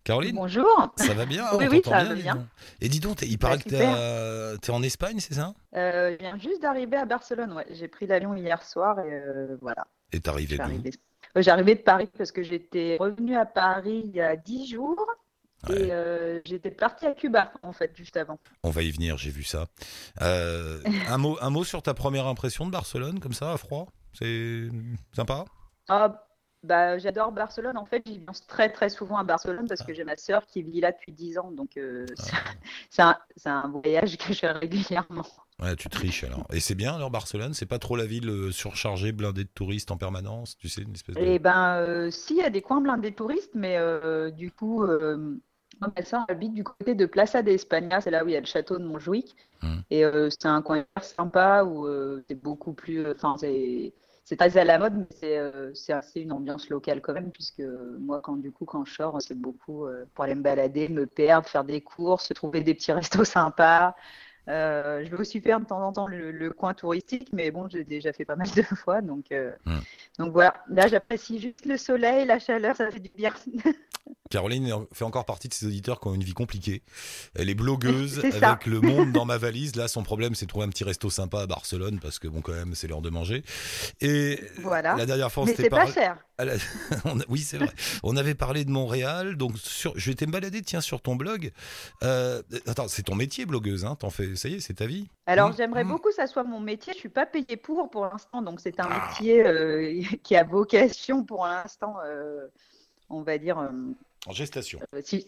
[0.06, 0.92] Caroline, Bonjour.
[0.96, 2.46] ça va bien Oui, oui, ça va dis bien.
[2.80, 5.52] Et dis donc, il paraît que à- t'es en Espagne, c'est ça?
[5.74, 7.52] Euh, je viens juste d'arriver à Barcelone.
[7.52, 7.66] Ouais.
[7.72, 9.84] J'ai pris l'avion hier soir et euh, voilà.
[10.12, 10.62] Et t'es arrivé d'où?
[10.62, 10.92] arrivée.
[11.36, 11.42] Euh,
[11.74, 15.04] de Paris parce que j'étais revenue à Paris il y a 10 jours
[15.68, 15.86] Ouais.
[15.86, 18.38] et euh, j'étais partie à Cuba en fait juste avant.
[18.62, 19.66] On va y venir, j'ai vu ça.
[20.22, 23.86] Euh, un, mot, un mot sur ta première impression de Barcelone, comme ça, à froid?
[24.12, 24.68] C'est
[25.14, 25.46] sympa?
[25.88, 26.25] Ah,
[26.66, 27.76] bah, j'adore Barcelone.
[27.76, 30.62] En fait, j'y viens très très souvent à Barcelone parce que j'ai ma sœur qui
[30.62, 31.50] vit là depuis 10 ans.
[31.50, 33.02] Donc euh, c'est-
[33.36, 35.26] c'est un, voyage que je fais régulièrement.
[35.60, 36.46] Ouais, tu triches alors.
[36.52, 37.54] Et c'est bien alors Barcelone?
[37.54, 40.92] C'est pas trop la ville euh, surchargée, blindée de touristes en permanence Tu sais, une
[40.94, 41.22] espèce de.
[41.22, 44.50] Eh ben, euh, si, il y a des coins blindés de touristes, mais euh, du
[44.50, 44.84] coup,
[45.80, 48.40] ma sœur habite du côté de Plaza de España, c'est là où il y a
[48.40, 49.34] le château de Montjuic.
[49.62, 49.82] Mhm.
[49.90, 51.88] Et c'est un coin hyper sympa où
[52.28, 53.06] c'est beaucoup plus.
[53.10, 53.94] Enfin, c'est.
[54.28, 57.60] C'est très à la mode, mais c'est euh, assez une ambiance locale quand même, puisque
[57.60, 60.88] euh, moi, quand du coup, quand je sors, c'est beaucoup euh, pour aller me balader,
[60.88, 63.94] me perdre, faire des courses, trouver des petits restos sympas.
[64.48, 67.68] Euh, je vais aussi faire de temps en temps le, le coin touristique, mais bon,
[67.68, 69.78] j'ai déjà fait pas mal de fois, donc, euh, Hmm.
[70.18, 70.54] donc voilà.
[70.70, 73.32] Là, j'apprécie juste le soleil, la chaleur, ça fait du bien.
[74.30, 76.82] Caroline fait encore partie de ces auditeurs qui ont une vie compliquée.
[77.34, 79.74] Elle est blogueuse avec le monde dans ma valise.
[79.76, 82.40] Là, son problème, c'est de trouver un petit resto sympa à Barcelone parce que, bon,
[82.40, 83.44] quand même, c'est l'heure de manger.
[84.00, 84.94] Et Voilà.
[84.96, 85.92] la dernière fois, on s'était pas parlé.
[85.92, 86.18] cher.
[86.44, 86.54] La-
[87.28, 87.70] Oui, c'est vrai.
[88.02, 89.36] On avait parlé de Montréal.
[89.36, 89.98] Donc, sur...
[89.98, 91.50] je vais te balader, tiens, sur ton blog.
[92.02, 93.84] Euh, Attends, c'est ton métier, blogueuse.
[93.84, 94.36] Hein T'en fais...
[94.36, 95.08] Ça y est, c'est ta vie.
[95.26, 95.54] Alors, Mm.
[95.56, 95.88] j'aimerais Mm.
[95.88, 96.92] beaucoup que ça soit mon métier.
[96.92, 99.08] Je suis pas payée pour pour l'instant, donc c'est un Ah.
[99.08, 102.46] métier euh, qui a vocation pour l'instant, euh,
[103.08, 103.56] on va dire.
[104.26, 104.78] En gestation.
[105.04, 105.26] Si-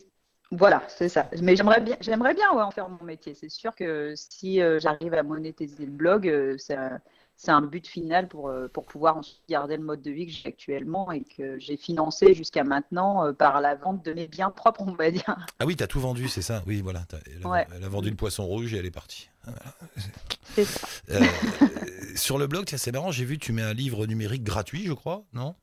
[0.50, 1.28] Voilà, c'est ça.
[1.42, 3.34] Mais j'aimerais bien, j'aimerais bien ouais, en faire mon métier.
[3.34, 6.56] C'est sûr que si j'arrive à monétiser le blog, euh,
[7.40, 10.32] c'est un, but final pour, euh, pour pouvoir ensuite garder le mode de vie que
[10.32, 14.50] j'ai actuellement et que j'ai financé jusqu'à maintenant euh, par la vente de mes biens
[14.50, 15.36] propres, on va dire.
[15.60, 17.04] Ah oui, t'as tout vendu, c'est ça Oui, voilà.
[17.26, 17.66] Elle a, Ouais.
[17.76, 19.30] elle a vendu le poisson rouge et elle est partie.
[20.54, 20.88] C'est ça.
[21.10, 21.24] Euh,
[22.16, 25.24] sur le blog, c'est marrant, j'ai vu, tu mets un livre numérique gratuit, je crois,
[25.32, 25.54] non?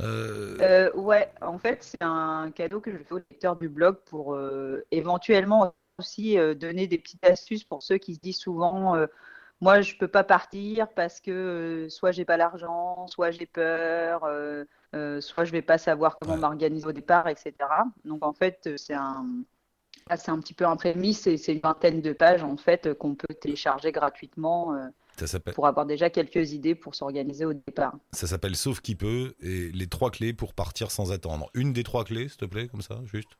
[0.00, 3.96] Euh, Euh, ouais, en fait, c'est un cadeau que je fais aux lecteurs du blog
[4.06, 4.38] pour
[4.92, 8.94] éventuellement aussi donner des petites astuces pour ceux qui se disent souvent
[9.60, 14.24] moi je peux pas partir parce que euh, soit j'ai pas l'argent, soit j'ai peur,
[14.24, 16.40] euh, euh, soit je vais pas savoir comment Ouais.
[16.40, 17.52] m'organiser au départ, etc.
[18.04, 19.26] Donc en fait, c'est un
[20.08, 22.94] là, c'est un petit peu un prémisse, c'est c'est une vingtaine de pages en fait
[22.94, 24.86] qu'on peut télécharger gratuitement euh,
[25.26, 27.94] ça pour avoir déjà quelques idées pour s'organiser au départ.
[28.12, 31.50] ça s'appelle Sauf qui peut et les trois clés pour partir sans attendre.
[31.54, 33.30] Une des trois clés, s'il te plaît, comme ça, juste.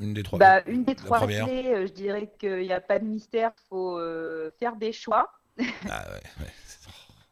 [0.00, 0.38] Une des trois.
[0.38, 3.68] Bah, une des trois clés, euh, je dirais qu'il n'y a pas de mystère, il
[3.68, 5.28] faut euh, faire des choix.
[5.88, 6.52] Ah ouais, ouais.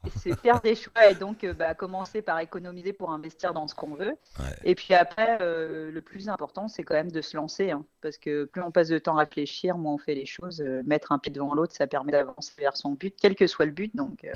[0.06, 3.66] Et C'est faire des choix et donc euh, bah, commencer par économiser pour investir dans
[3.66, 4.16] ce qu'on veut.
[4.38, 4.56] Ouais.
[4.64, 7.70] Et puis après, euh, le plus important, c'est quand même de se lancer.
[7.72, 10.60] hein, parce que plus on passe de temps à réfléchir, moins on fait les choses.
[10.60, 13.66] Euh, mettre un pied devant l'autre, ça permet d'avancer vers son but, quel que soit
[13.66, 13.94] le but.
[13.96, 14.32] Donc, euh,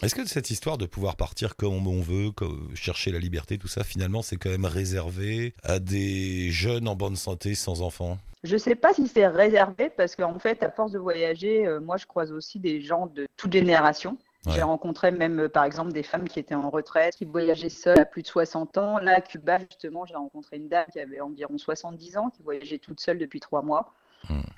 [0.00, 3.66] Est-ce que cette histoire de pouvoir partir comme on veut, comme chercher la liberté, tout
[3.66, 8.16] ça, finalement, c'est quand même réservé à des jeunes en bonne santé sans enfants?
[8.44, 11.96] Je sais pas si c'est réservé parce qu'en fait, à force de voyager, euh, moi,
[11.96, 14.16] je croise aussi des gens de toute génération.
[14.46, 14.52] Ouais.
[14.52, 17.98] J'ai rencontré même, euh, par exemple, des femmes qui étaient en retraite, qui voyageaient seules
[17.98, 18.98] à plus de 60 ans.
[18.98, 22.78] Là, à Cuba, justement, j'ai rencontré une dame qui avait environ 70 ans, qui voyageait
[22.78, 23.92] toute seule depuis trois mois.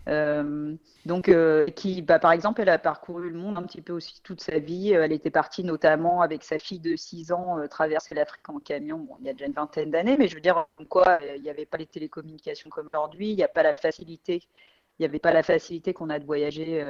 [0.07, 0.77] Hmm.
[1.07, 1.31] donc,
[1.77, 4.59] qui, bah, par exemple, elle a parcouru le monde un petit peu aussi toute sa
[4.59, 4.93] vie.
[4.93, 8.99] Elle était partie notamment avec sa fille de 6 ans traverser l'Afrique en camion.
[8.99, 11.51] Bon, il y a déjà une vingtaine d'années, mais je veux dire, quoi, il n'y
[11.51, 14.43] avait pas les télécommunications comme aujourd'hui, il n'y a pas la facilité,
[14.99, 16.85] il n'y avait pas la facilité qu'on a de voyager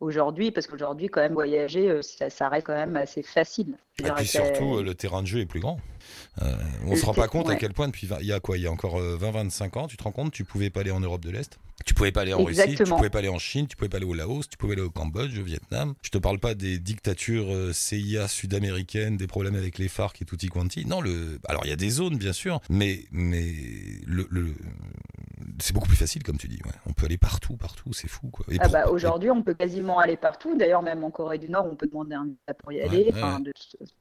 [0.00, 3.76] aujourd'hui, parce qu'aujourd'hui, quand même, voyager, euh, ça, ça, reste quand même assez facile.
[4.02, 5.78] Et puis surtout, euh, le terrain de jeu est plus grand.
[6.42, 6.52] Euh,
[6.84, 8.62] on ne se rend pas compte à quel point, depuis il y a quoi Il
[8.64, 11.22] y a encore 20-25 ans, tu te rends compte, tu pouvais pas aller en Europe
[11.22, 13.76] de l'Est, tu pouvais pas aller en Russie, tu pouvais pas aller en Chine, tu
[13.76, 15.94] pouvais pas aller au Laos, tu pouvais aller au Cambodge, au Vietnam.
[16.02, 20.48] Je te parle pas des dictatures CIA sud-américaines, des problèmes avec les FARC et tutti
[20.48, 20.84] quanti.
[20.86, 21.38] Non, le...
[21.48, 23.54] alors il y a des zones, bien sûr, mais, mais
[24.06, 24.54] le, le
[25.60, 26.58] c'est beaucoup plus facile, comme tu dis.
[26.86, 28.28] On peut aller partout, partout, c'est fou.
[28.28, 28.46] Quoi.
[28.60, 30.56] Ah bah, Aujourd'hui, on peut quasiment aller partout.
[30.56, 33.12] D'ailleurs, même en Corée du Nord, on peut demander un visa pour y aller.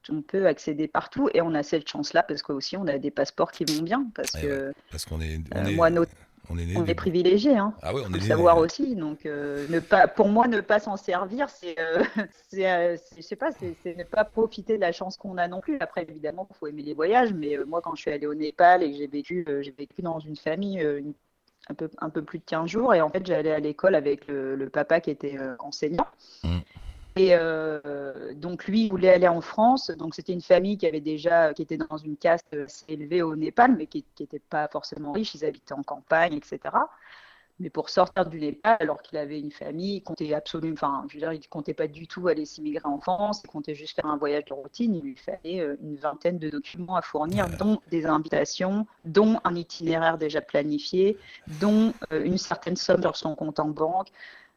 [0.09, 3.51] On peut accéder partout et on a cette chance-là parce qu'aussi, on a des passeports
[3.51, 4.07] qui vont bien.
[4.15, 5.89] Parce que parce qu'on est, on est, moi,
[6.49, 7.73] on est, on est privilégié, hein.
[7.81, 8.95] Ah on est savoir aussi.
[8.95, 12.03] Donc, euh, ne pas, pour moi, ne pas s'en servir, c'est, euh,
[12.55, 15.77] euh, je sais pas, c'est ne pas profiter de la chance qu'on a non plus.
[15.79, 18.83] Après, évidemment, il faut aimer les voyages, mais moi, quand je suis allée au Népal
[18.83, 21.13] et que j'ai vécu, j'ai vécu dans une famille, une
[21.69, 22.93] un peu, un peu plus de 15 jours.
[22.93, 26.07] Et en fait, j'allais à l'école avec le, papa qui était euh, enseignant.
[26.43, 26.59] Mm.
[27.15, 29.91] Et euh, donc lui il voulait aller en France.
[29.91, 33.35] Donc c'était une famille qui avait déjà, qui était dans une caste assez élevée au
[33.35, 35.35] Népal, mais qui n'était pas forcément riche.
[35.35, 36.59] Ils habitaient en campagne, etc.
[37.59, 41.13] Mais pour sortir du Népal, alors qu'il avait une famille, il comptait absolument, enfin, je
[41.13, 44.07] veux dire, il comptait pas du tout aller s'immigrer en France, il comptait juste faire
[44.07, 44.95] un voyage de routine.
[44.95, 49.55] Il lui fallait euh, une vingtaine de documents à fournir, dont des invitations, dont un
[49.55, 51.17] itinéraire déjà planifié,
[51.61, 54.07] dont euh, une certaine somme sur son compte en banque.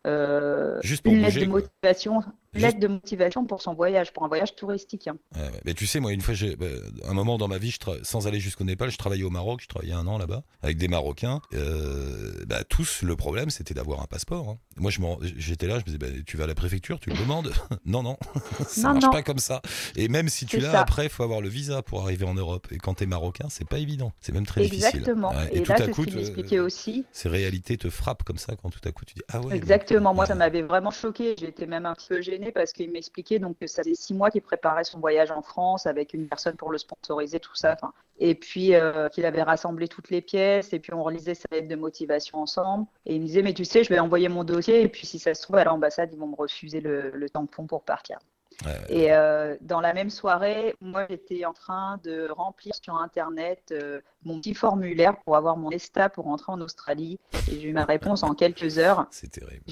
[0.06, 2.22] Euh, Juste pour une lettre de motivation,
[2.56, 5.08] lettre de motivation pour son voyage, pour un voyage touristique.
[5.08, 5.16] Hein.
[5.64, 6.66] mais tu sais, moi, une fois, j'ai bah,
[7.04, 9.68] un moment dans ma vie, je sans aller jusqu'au Népal, je travaillais au Maroc, je
[9.68, 11.40] travaillais un an là-bas avec des Marocains.
[11.54, 14.48] Euh, bah, tous, le problème, c'était d'avoir un passeport.
[14.48, 14.58] Hein.
[14.76, 14.90] Moi,
[15.22, 17.52] j'étais là, je me disais, bah, tu vas à la préfecture, tu le demandes?
[17.86, 18.16] non, non,
[18.66, 19.62] ça marche pas comme ça.
[19.94, 22.66] Et même si tu l'as, après, il faut avoir le visa pour arriver en Europe.
[22.70, 24.12] Et quand tu es marocain, c'est pas évident.
[24.20, 24.86] C'est même très difficile.
[24.86, 25.32] Exactement.
[25.52, 27.04] Et, tout à coup, euh, aussi.
[27.12, 29.56] ces réalités te frappent comme ça quand tout à coup tu dis, ah ouais.
[29.56, 30.14] Exactement.
[30.14, 31.34] Moi, ça m'avait vraiment choqué.
[31.38, 34.42] J'étais même un peu gênée parce qu'il m'expliquait donc que ça faisait six mois qu'il
[34.42, 37.76] préparait son voyage en France avec une personne pour le sponsoriser, tout ça.
[38.18, 41.68] et puis euh, qu'il avait rassemblé toutes les pièces et puis on relisait sa lettre
[41.68, 42.86] de motivation ensemble.
[43.04, 45.18] Et il me disait mais tu sais, je vais envoyer mon dossier et puis si
[45.18, 48.18] ça se trouve à l'ambassade ils vont me refuser le, le tampon pour partir.
[48.88, 54.00] Et euh, dans la même soirée, moi, j'étais en train de remplir sur Internet euh,
[54.24, 57.18] mon petit formulaire pour avoir mon ESTA pour rentrer en Australie.
[57.50, 59.06] Et j'ai eu ma réponse en quelques heures.
[59.10, 59.62] C'est terrible.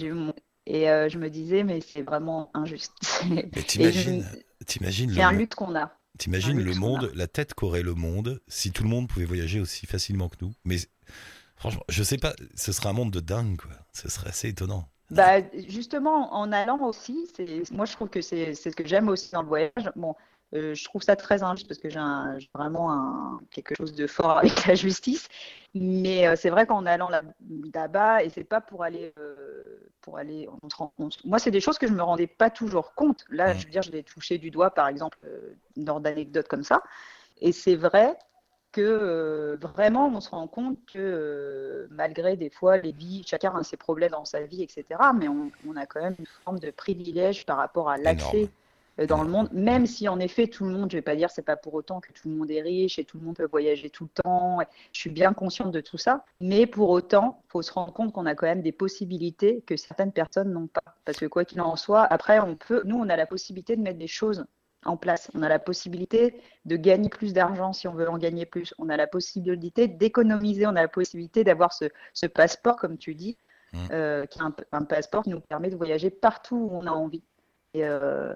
[0.67, 2.93] Et euh, je me disais, mais c'est vraiment injuste.
[3.29, 4.25] Mais t'imagines,
[4.67, 5.93] t'imagines C'est un lutte qu'on a.
[6.19, 9.87] T'imagines le monde, la tête qu'aurait le monde si tout le monde pouvait voyager aussi
[9.87, 10.55] facilement que nous.
[10.65, 10.77] Mais
[11.57, 13.73] franchement, je sais pas, ce serait un monde de dingue, quoi.
[13.93, 14.89] Ce serait assez étonnant.
[15.11, 17.29] Bah, justement, en allant aussi,
[17.73, 19.91] moi je trouve que c'est ce que j'aime aussi dans le voyage.
[19.97, 20.15] Bon,
[20.55, 24.39] euh, je trouve ça très injuste parce que j'ai vraiment un, quelque chose de fort
[24.39, 25.29] avec la justice.
[25.75, 30.49] Mais euh, c'est vrai qu'en allant là-bas, et c'est pas pour aller, euh, pour aller,
[30.63, 31.25] on se rend compte.
[31.25, 33.25] Moi, c'est des choses que je me rendais pas toujours compte.
[33.31, 35.19] Là, je veux dire, je l'ai touché du doigt, par exemple,
[35.77, 36.83] dans d'anecdotes comme ça.
[37.41, 38.17] Et c'est vrai
[38.71, 43.77] que vraiment, on se rend compte que malgré des fois les vies, chacun a ses
[43.77, 44.85] problèmes dans sa vie, etc.
[45.17, 48.49] Mais on, on a quand même une forme de privilège par rapport à l'accès
[49.09, 51.43] dans le monde, même si en effet tout le monde, je vais pas dire c'est
[51.43, 53.91] pas pour autant que tout le monde est riche et tout le monde peut voyager
[53.91, 54.59] tout le temps.
[54.93, 58.27] Je suis bien consciente de tout ça, mais pour autant, faut se rendre compte qu'on
[58.27, 60.95] a quand même des possibilités que certaines personnes n'ont pas.
[61.05, 63.83] Parce que quoi qu'il en soit, après on peut, nous on a la possibilité de
[63.83, 64.45] mettre des choses
[64.85, 65.31] en place.
[65.35, 68.75] On a la possibilité de gagner plus d'argent si on veut en gagner plus.
[68.79, 70.67] On a la possibilité d'économiser.
[70.67, 73.39] On a la possibilité d'avoir ce, passeport, comme tu dis,
[73.73, 73.79] mmh.
[73.93, 76.91] euh, qui est un, un, passeport qui nous permet de voyager partout où on a
[76.91, 77.23] envie.
[77.73, 78.35] Et, euh,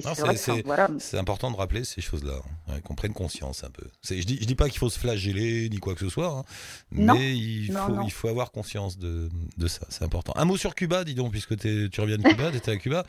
[0.00, 2.34] c'est important de rappeler ces choses-là,
[2.68, 3.86] hein, qu'on prenne conscience un peu.
[4.02, 6.44] Je dis, je dis pas qu'il faut se flageller ni quoi que ce soit, hein,
[6.90, 10.32] mais il, faut, il faut avoir conscience de, de ça, c'est important.
[10.36, 13.04] Un mot sur Cuba, dis donc, puisque tu reviens de Cuba, tu étais à Cuba.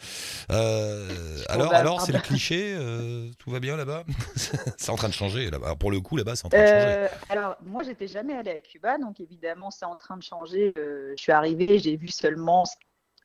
[0.51, 4.03] Euh, alors, alors c'est le cliché, euh, tout va bien là-bas?
[4.77, 5.75] C'est en train de changer, là-bas.
[5.75, 6.85] pour le coup, là-bas, c'est en train de changer.
[6.87, 10.73] Euh, alors, moi, j'étais jamais allée à Cuba, donc évidemment, c'est en train de changer.
[10.75, 12.65] je suis arrivée, j'ai vu seulement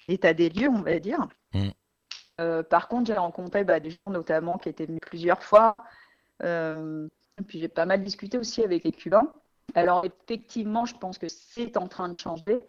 [0.09, 1.27] l'état des lieux, on va dire.
[1.53, 1.71] Mmh.
[2.41, 5.77] Euh, par contre, j'ai rencontré bah, des gens notamment qui étaient venus plusieurs fois.
[6.43, 7.07] Euh,
[7.39, 9.33] et puis j'ai pas mal discuté aussi avec les Cubains.
[9.75, 12.61] Alors effectivement, je pense que c'est en train de changer.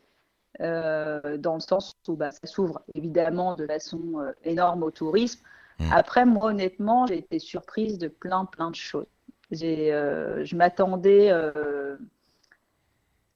[0.60, 5.41] Euh, dans le sens où bah, ça s'ouvre évidemment de façon énorme au tourisme.
[5.79, 5.86] Mmh.
[5.93, 9.07] Après, moi, honnêtement, j'ai été surprise de plein, plein de choses.
[9.51, 11.31] je m'attendais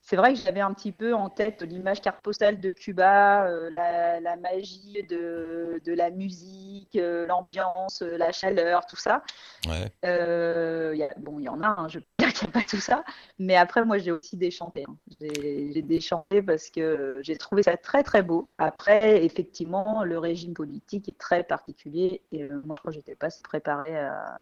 [0.06, 3.72] c'est vrai que j'avais un petit peu en tête l'image carte postale de Cuba, euh,
[3.72, 9.24] la, magie de, de, la musique, euh, l'ambiance, euh, la chaleur, tout ça.
[9.68, 9.92] Ouais.
[10.04, 12.68] Y a, bon, il y en a, hein, je peux dire qu'il n'y a pas
[12.70, 13.04] tout ça.
[13.40, 14.86] Mais après, moi, j'ai aussi déchanté.
[14.88, 14.96] Hein.
[15.20, 18.48] J'ai déchanté parce que j'ai trouvé ça très, très beau.
[18.60, 22.22] Après, effectivement, le régime politique est très particulier.
[22.32, 24.38] Et moi, je n'étais pas préparée à,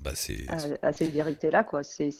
[0.00, 0.12] bah
[0.82, 1.82] à, ces vérités-là, quoi.
[1.82, 2.10] C'est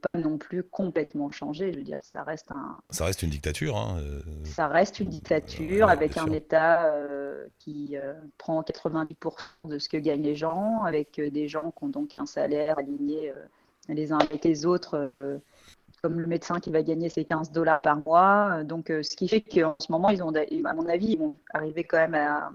[0.00, 1.72] pas non plus complètement changé.
[1.72, 2.78] Je veux dire, ça reste un.
[2.90, 3.76] Ça reste une dictature.
[3.76, 9.34] Hein, euh, Ça reste une dictature avec un État euh, qui euh, prend 90%
[9.64, 13.32] de ce que gagnent les gens, avec des gens qui ont donc un salaire aligné
[13.88, 15.10] les uns avec les autres.
[16.02, 18.62] comme le médecin qui va gagner ses 15 dollars par mois.
[18.64, 21.84] Donc, ce qui fait qu'en ce moment, ils ont, à mon avis, ils vont arriver
[21.84, 22.50] quand même à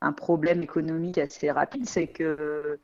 [0.00, 1.86] un problème économique assez rapide.
[1.86, 2.80] C'est que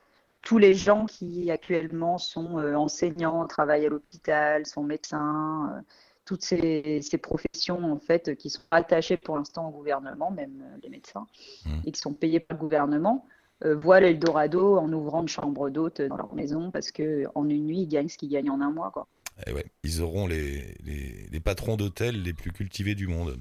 [0.47, 5.81] tous les gens qui actuellement sont euh, enseignants, travaillent à l'hôpital, sont médecins, euh,
[6.25, 10.89] toutes ces, professions en fait qui sont attachées pour l'instant au gouvernement, même euh, les
[10.89, 11.27] médecins,
[11.65, 11.81] mmh.
[11.87, 13.27] et qui sont payés par le gouvernement,
[13.65, 17.89] voient l'Eldorado en ouvrant une chambre d'hôte dans leur maison parce qu'en une nuit, ils
[17.89, 18.91] gagnent ce qu'ils gagnent en un mois.
[18.93, 19.09] Quoi.
[19.47, 23.39] Eh ouais, ils auront les, les patrons d'hôtels les plus cultivés du monde.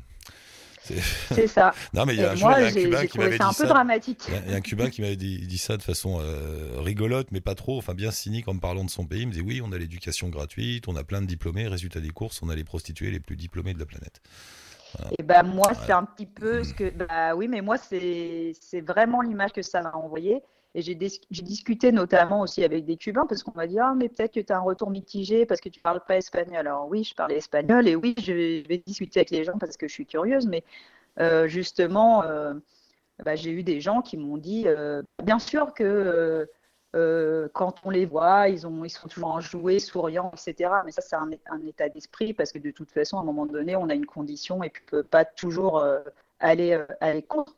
[0.86, 1.74] C'est ça.
[1.94, 4.24] non, mais il y a un, moi, un Cubain qui m'avait dit un peu dramatique.
[4.46, 7.56] Il y a un Cubain qui m'avait dit, ça de façon euh, rigolote, mais pas
[7.56, 9.22] trop, enfin bien cynique en parlant de son pays.
[9.22, 12.10] Il me dit oui, on a l'éducation gratuite, on a plein de diplômés, résultat des
[12.10, 14.22] courses, on a les prostituées les plus diplômées de la planète.
[15.20, 16.90] Et ben moi, c'est un petit peu ce que.
[16.90, 20.42] Bah oui, mais moi, c'est vraiment l'image que ça m'a envoyé.
[20.76, 24.34] Et j'ai discuté notamment aussi avec des Cubains parce qu'on m'a dit Ah, mais peut-être
[24.34, 26.68] que tu as un retour mitigé parce que tu parles pas espagnol.
[26.68, 28.34] Alors oui, je parlais espagnol et oui, je
[28.68, 30.66] vais discuter avec les gens parce que je suis curieuse, mais
[31.20, 32.54] euh, justement, euh,
[33.24, 36.46] bah, j'ai eu des gens qui m'ont dit euh, Bien sûr que.
[37.54, 40.72] quand on les voit, ils sont toujours enjoués, souriants, etc.
[40.86, 41.32] Mais ça, c'est un,
[41.66, 44.62] état d'esprit parce que de toute façon, à un moment donné, on a une condition
[44.64, 45.86] et puis on ne peut pas toujours
[46.40, 47.56] aller, aller contre.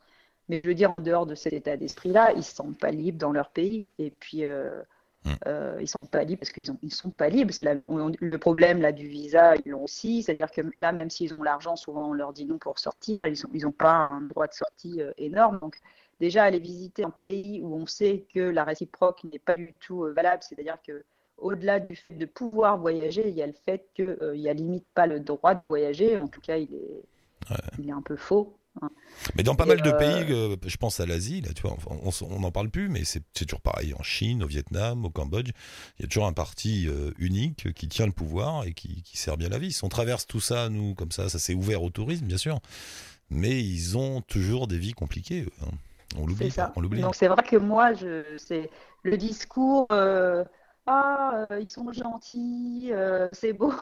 [0.48, 2.90] Mais je veux dire, en dehors de cet état d'esprit-là, ils ne se sentent pas
[2.90, 3.86] libres dans leur pays.
[3.98, 4.82] Et puis, euh,
[5.24, 5.30] mm.
[5.46, 7.52] euh, ils ne sont pas libres parce qu'ils ne sont pas libres.
[7.62, 10.22] le problème là, du visa, ils l'ont aussi.
[10.22, 13.18] C'est-à-dire que là, même s'ils ont l'argent, souvent on leur dit non pour sortir.
[13.24, 15.58] Ils n'ont ils pas un droit de sortie euh, énorme.
[15.60, 15.76] Donc,
[16.18, 20.00] déjà, aller visiter un pays où on sait que la réciproque n'est pas du tout
[20.14, 21.04] valable, c'est-à-dire que
[21.36, 24.86] au-delà du fait de pouvoir voyager, il y a le fait qu'il n'y a limite
[24.94, 26.18] pas le droit de voyager.
[26.18, 27.04] En tout cas, il est,
[27.78, 28.58] il est un peu faux.
[29.34, 31.76] Mais dans pas mal de pays, euh, je pense à l'Asie, là, tu vois,
[32.22, 35.50] on n'en parle plus, mais c'est toujours pareil en Chine, au Vietnam, au Cambodge.
[35.98, 39.36] Il y a toujours un parti euh, unique qui tient le pouvoir et qui, sert
[39.36, 39.72] bien la vie.
[39.72, 42.60] Si on traverse tout ça, nous, comme ça, ça s'est ouvert au tourisme, bien sûr,
[43.30, 45.46] mais ils ont toujours des vies compliquées.
[45.62, 45.70] Hein.
[46.16, 47.00] On l'oublie.
[47.00, 48.70] Donc c'est vrai que moi, je, c'est
[49.02, 49.86] le discours.
[49.92, 50.44] Euh,
[50.86, 52.90] ah, ils sont gentils,
[53.32, 53.74] c'est beau.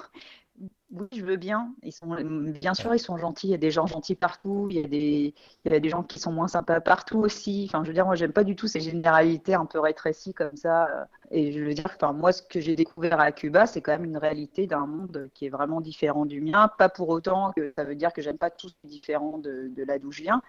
[0.93, 1.75] Oui, je veux bien.
[1.83, 2.15] Ils sont,
[2.61, 3.49] bien sûr, ils sont gentils.
[3.49, 4.69] Il y a des gens gentils partout.
[4.71, 7.65] Il y a des, il y a des gens qui sont moins sympas partout aussi.
[7.69, 10.57] Enfin, je veux dire, moi, j'aime pas du tout ces généralités un peu rétrécies comme
[10.57, 11.09] ça.
[11.33, 14.05] Et je veux dire, enfin, moi, ce que j'ai découvert à Cuba, c'est quand même
[14.05, 16.71] une réalité d'un monde qui est vraiment différent du mien.
[16.79, 19.83] Pas pour autant que ça veut dire que j'aime pas tout ce différent de, de
[19.83, 20.41] là d'où je viens.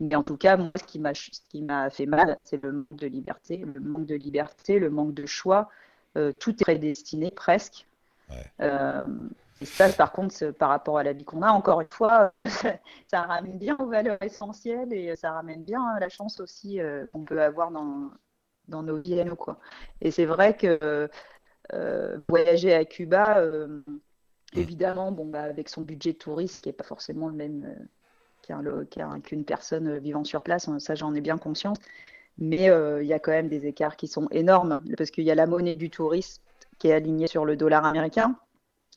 [0.00, 2.72] Mais en tout cas, moi, ce qui m'a, ce qui m'a fait mal, c'est le
[2.72, 5.68] manque de liberté, le manque de liberté, le manque de choix.
[6.16, 7.86] Euh, tout est prédestiné presque.
[8.30, 8.44] Ouais.
[8.60, 9.04] Euh,
[9.60, 12.32] et ça, par contre, par rapport à la vie qu'on a, encore une fois,
[13.06, 17.24] ça, ramène bien aux valeurs essentielles et ça ramène bien la chance aussi euh, qu'on
[17.24, 18.10] peut avoir dans,
[18.68, 19.36] dans nos vies à nous.
[19.36, 19.58] Quoi.
[20.00, 21.08] Et c'est vrai que
[21.72, 24.00] euh, voyager à Cuba, euh, mm.
[24.54, 27.88] évidemment, bon, bah, avec son budget touriste qui n'est pas forcément le même
[29.22, 31.78] qu'une personne vivant sur place, hein, ça j'en ai bien conscience.
[32.36, 35.36] Mais il y a quand même des écarts qui sont énormes parce qu'il y a
[35.36, 36.42] la monnaie du touriste
[36.78, 38.36] qui est alignée sur le dollar américain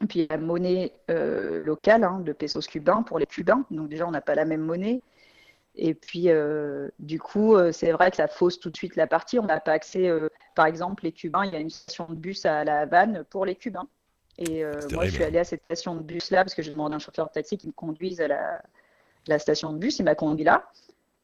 [0.05, 3.65] puis la monnaie euh, locale, hein, le pesos cubain pour les Cubains.
[3.71, 5.01] Donc déjà, on n'a pas la même monnaie.
[5.75, 9.07] Et puis, euh, du coup, euh, c'est vrai que ça fausse tout de suite la
[9.07, 9.39] partie.
[9.39, 10.11] On n'a pas accès,
[10.55, 13.45] par exemple, les Cubains, il y a une station de bus à La Havane pour
[13.45, 13.87] les Cubains.
[14.39, 16.97] Et moi, je suis allée à cette station de bus-là parce que j'ai demandé à
[16.97, 18.27] un chauffeur de taxi qui me conduise à
[19.27, 19.97] la, station de bus.
[19.97, 20.69] Il m'a conduit là.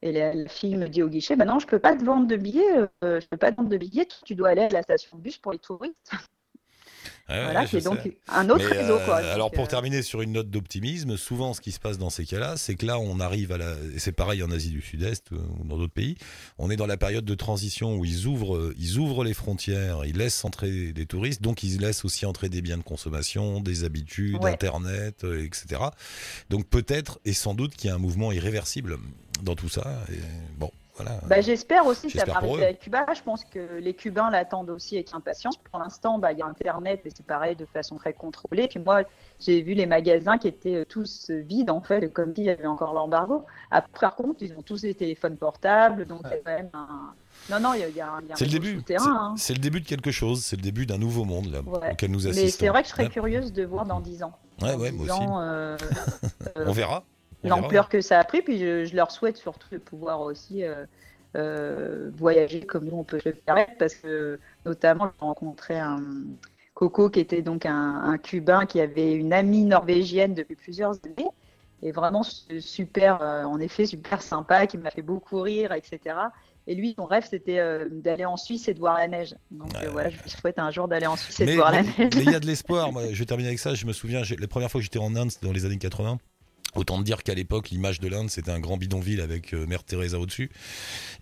[0.01, 2.27] Et la, fille me dit au guichet, bah non, je ne peux pas te vendre
[2.27, 5.17] de billets, je peux pas te vendre de billets, tu dois aller à la station
[5.17, 6.13] de bus pour les touristes
[7.27, 8.97] voilà, c'est donc un autre réseau.
[8.97, 12.09] Euh, alors pour euh, terminer sur une note d'optimisme, souvent ce qui se passe dans
[12.09, 15.31] ces cas-là, c'est que là on arrive à la, c'est pareil en Asie du Sud-Est
[15.31, 16.17] ou dans d'autres pays,
[16.57, 20.17] on est dans la période de transition où ils ouvrent, ils ouvrent les frontières, ils
[20.17, 24.43] laissent entrer des touristes, donc ils laissent aussi entrer des biens de consommation, des habitudes,
[24.43, 25.81] Internet, euh, etc.
[26.49, 28.97] Donc peut-être et sans doute qu'il y a un mouvement irréversible
[29.41, 30.03] dans tout ça.
[30.11, 30.19] Et
[30.57, 31.11] bon, voilà.
[31.27, 33.05] Bah, j'espère aussi que ça va arriver à Cuba.
[33.15, 35.57] Je pense que les Cubains l'attendent aussi avec impatience.
[35.57, 38.67] Pour l'instant, bah, il y a Internet, mais c'est pareil de façon très contrôlée.
[38.67, 39.01] Puis moi,
[39.39, 42.49] j'ai vu les magasins qui étaient euh, tous euh, vides, en fait, comme s'il y
[42.49, 43.45] avait encore l'embargo.
[43.71, 47.13] Après, par contre, ils ont tous des téléphones portables, donc y a quand même un.
[47.49, 48.81] Non, non, il y a, y a y a C'est le début.
[48.97, 49.33] hein.
[49.35, 50.43] C'est c'est le début de quelque chose.
[50.45, 51.91] C'est le début d'un nouveau monde là, Ouais.
[51.93, 52.45] auquel nous assistons.
[52.45, 53.09] Mais c'est vrai que je serais Ouais.
[53.09, 54.33] curieuse de voir dans 10 ans.
[54.61, 55.25] Ouais, Dans ouais, 10 moi aussi.
[55.41, 55.77] euh,
[56.57, 57.03] euh, On verra.
[57.49, 58.41] L'ampleur que ça a pris.
[58.41, 60.85] Puis je, je leur souhaite surtout de pouvoir aussi euh,
[61.35, 66.01] euh, voyager comme nous on peut se le permettre parce que notamment j'ai rencontré un
[66.75, 71.29] Coco qui était donc un, un Cubain qui avait une amie norvégienne depuis plusieurs années
[71.81, 76.15] et vraiment su- super, euh, en effet super sympa, qui m'a fait beaucoup rire, etc.
[76.65, 79.35] Et lui, son rêve, c'était euh, d'aller en Suisse et de voir la neige.
[79.51, 81.71] Donc euh, voilà, je lui souhaite un jour d'aller en Suisse et de Mais voir
[81.73, 81.93] la neige.
[81.99, 82.89] mais il y a de l'espoir.
[83.11, 83.73] Je vais terminer avec ça.
[83.73, 86.19] Je me souviens, la première fois que j'étais en Inde, c'était dans les années 80.
[86.75, 89.83] Autant te dire qu'à l'époque, l'image de l'Inde, c'était un grand bidonville avec euh, Mère
[89.83, 90.49] Teresa au-dessus.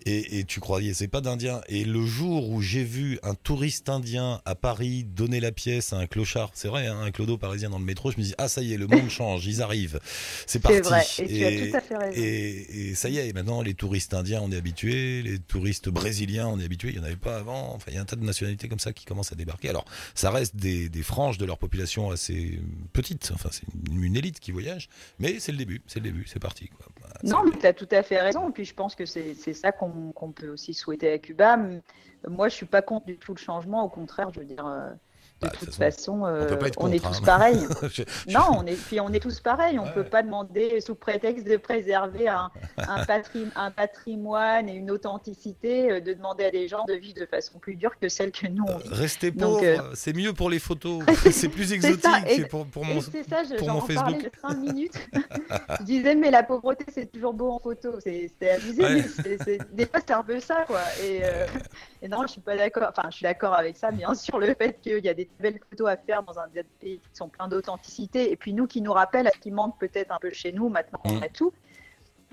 [0.06, 1.62] Et, et tu croyais, c'est pas d'Indien.
[1.68, 5.98] Et le jour où j'ai vu un touriste indien à Paris donner la pièce à
[5.98, 8.48] un clochard, c'est vrai, hein, un clodo parisien dans le métro, je me dis, ah
[8.48, 10.00] ça y est, le monde change, ils arrivent.
[10.48, 10.80] C'est parti.
[10.82, 12.22] Vrai, et tu as tout à fait raison.
[12.22, 16.48] et- et ça y est, maintenant, les touristes indiens, on est habitués, les touristes brésiliens,
[16.48, 16.90] on est habitués.
[16.90, 17.74] Il n'y en avait pas avant.
[17.76, 19.70] Enfin, il y a un tas de nationalités comme ça qui commencent à débarquer.
[19.70, 19.86] Alors,
[20.16, 22.60] ça reste des, des franges de leur population assez
[22.94, 23.32] petites.
[23.34, 24.90] Enfin, c'est une, une élite qui voyage.
[25.20, 26.70] Mais c'est le début, c'est le début, c'est parti.
[26.70, 26.86] Quoi.
[27.22, 28.50] C'est Non, mais tu as tout à fait raison.
[28.50, 31.58] Et puis je pense que c'est ça qu'on peut aussi souhaiter à Cuba.
[32.28, 33.84] Moi, je suis pas contre du tout le changement.
[33.84, 34.92] Au contraire, je veux dire, euh,
[35.42, 37.26] de Bah, de toute façon, façon, euh, peut pas être on est tous hein.
[37.26, 37.60] pareils.
[37.84, 39.80] Je- je- non, on est, puis on est tous pareils.
[39.80, 44.74] On Ouais, peut pas demander, sous prétexte de préserver un, un, patri- un patrimoine et
[44.74, 48.08] une authenticité, euh, de demander à des gens de vivre de façon plus dure que
[48.10, 48.90] celle que nous on vit.
[48.90, 51.04] Rester Donc, pauvre, euh, c'est mieux pour les photos.
[51.32, 52.06] c'est plus exotique.
[52.28, 53.02] c'est pour, pour mon.
[53.02, 54.30] C'est ça, je- pour mon Facebook.
[54.44, 54.94] a cinq minutes.
[55.80, 57.96] je disais, mais la pauvreté, c'est toujours beau en photo.
[58.04, 59.04] C'est abusé, Ouais.
[59.26, 60.82] mais des fois, c'est un peu ça, quoi.
[61.04, 61.46] Et, euh,
[62.02, 62.88] et non, je suis pas d'accord.
[62.90, 65.60] Enfin, je suis d'accord avec ça, bien sûr, le fait qu'il y a des belles
[65.70, 68.32] photos à faire dans un des pays qui sont pleins d'authenticité.
[68.32, 70.70] Et puis, nous, qui nous rappellent ce qui manque peut-être un peu chez nous.
[70.70, 71.24] Maintenant, on Mm.
[71.24, 71.54] a tout.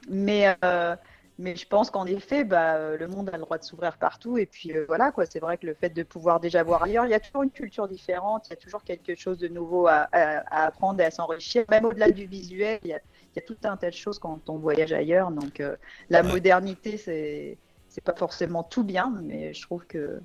[0.08, 0.56] Mais.
[0.64, 0.96] euh,
[1.40, 4.38] mais je pense qu'en effet, bah, le monde a le droit de s'ouvrir partout.
[4.38, 5.24] Et puis euh, voilà, quoi.
[5.24, 7.52] C'est vrai que le fait de pouvoir déjà voir ailleurs, il y a toujours une
[7.52, 11.04] culture différente, il y a toujours quelque chose de nouveau à, à- à apprendre et
[11.04, 11.64] à s'enrichir.
[11.70, 14.18] Même au-delà du visuel, il y, a, il y a tout un tas de choses
[14.18, 15.30] quand on voyage ailleurs.
[15.30, 15.76] Donc euh,
[16.10, 17.56] la modernité, c'est
[17.98, 20.20] c'est pas forcément tout bien, mais je trouve que,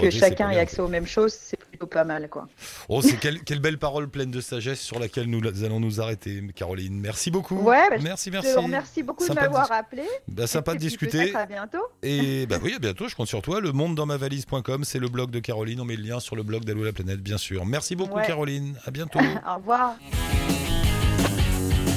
[0.00, 2.46] que chacun ait accès aux mêmes choses, c'est plutôt pas mal, quoi.
[2.88, 6.40] Oh, c'est quelle, quelle belle parole pleine de sagesse sur laquelle nous allons nous arrêter,
[6.54, 7.00] Caroline.
[7.00, 7.56] Merci beaucoup.
[7.56, 8.52] Ouais, bah, merci, Je merci.
[8.54, 10.04] vous remercie beaucoup Sympa de m'avoir appelé.
[10.28, 11.34] Bah, sympa de discuter.
[11.34, 11.82] à bientôt.
[12.04, 13.60] Et bah oui, à bientôt, je compte sur toi.
[13.60, 15.80] Le monde dans ma valise.com, c'est le blog de Caroline.
[15.80, 17.66] On met le lien sur le blog d'Allo la planète, bien sûr.
[17.66, 18.26] Merci beaucoup, Ouais.
[18.26, 18.76] Caroline.
[18.86, 19.18] À bientôt.
[19.48, 19.96] Au revoir.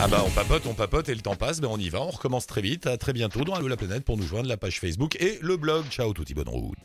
[0.02, 1.60] Ah bah, on papote, on papote et le temps passe.
[1.60, 2.02] Ben on y va.
[2.02, 2.88] On recommence très vite.
[2.88, 5.58] À très bientôt dans Allo la planète pour nous joindre la page Facebook et le
[5.58, 5.86] blog.
[5.90, 6.78] Ciao, touti bonne route.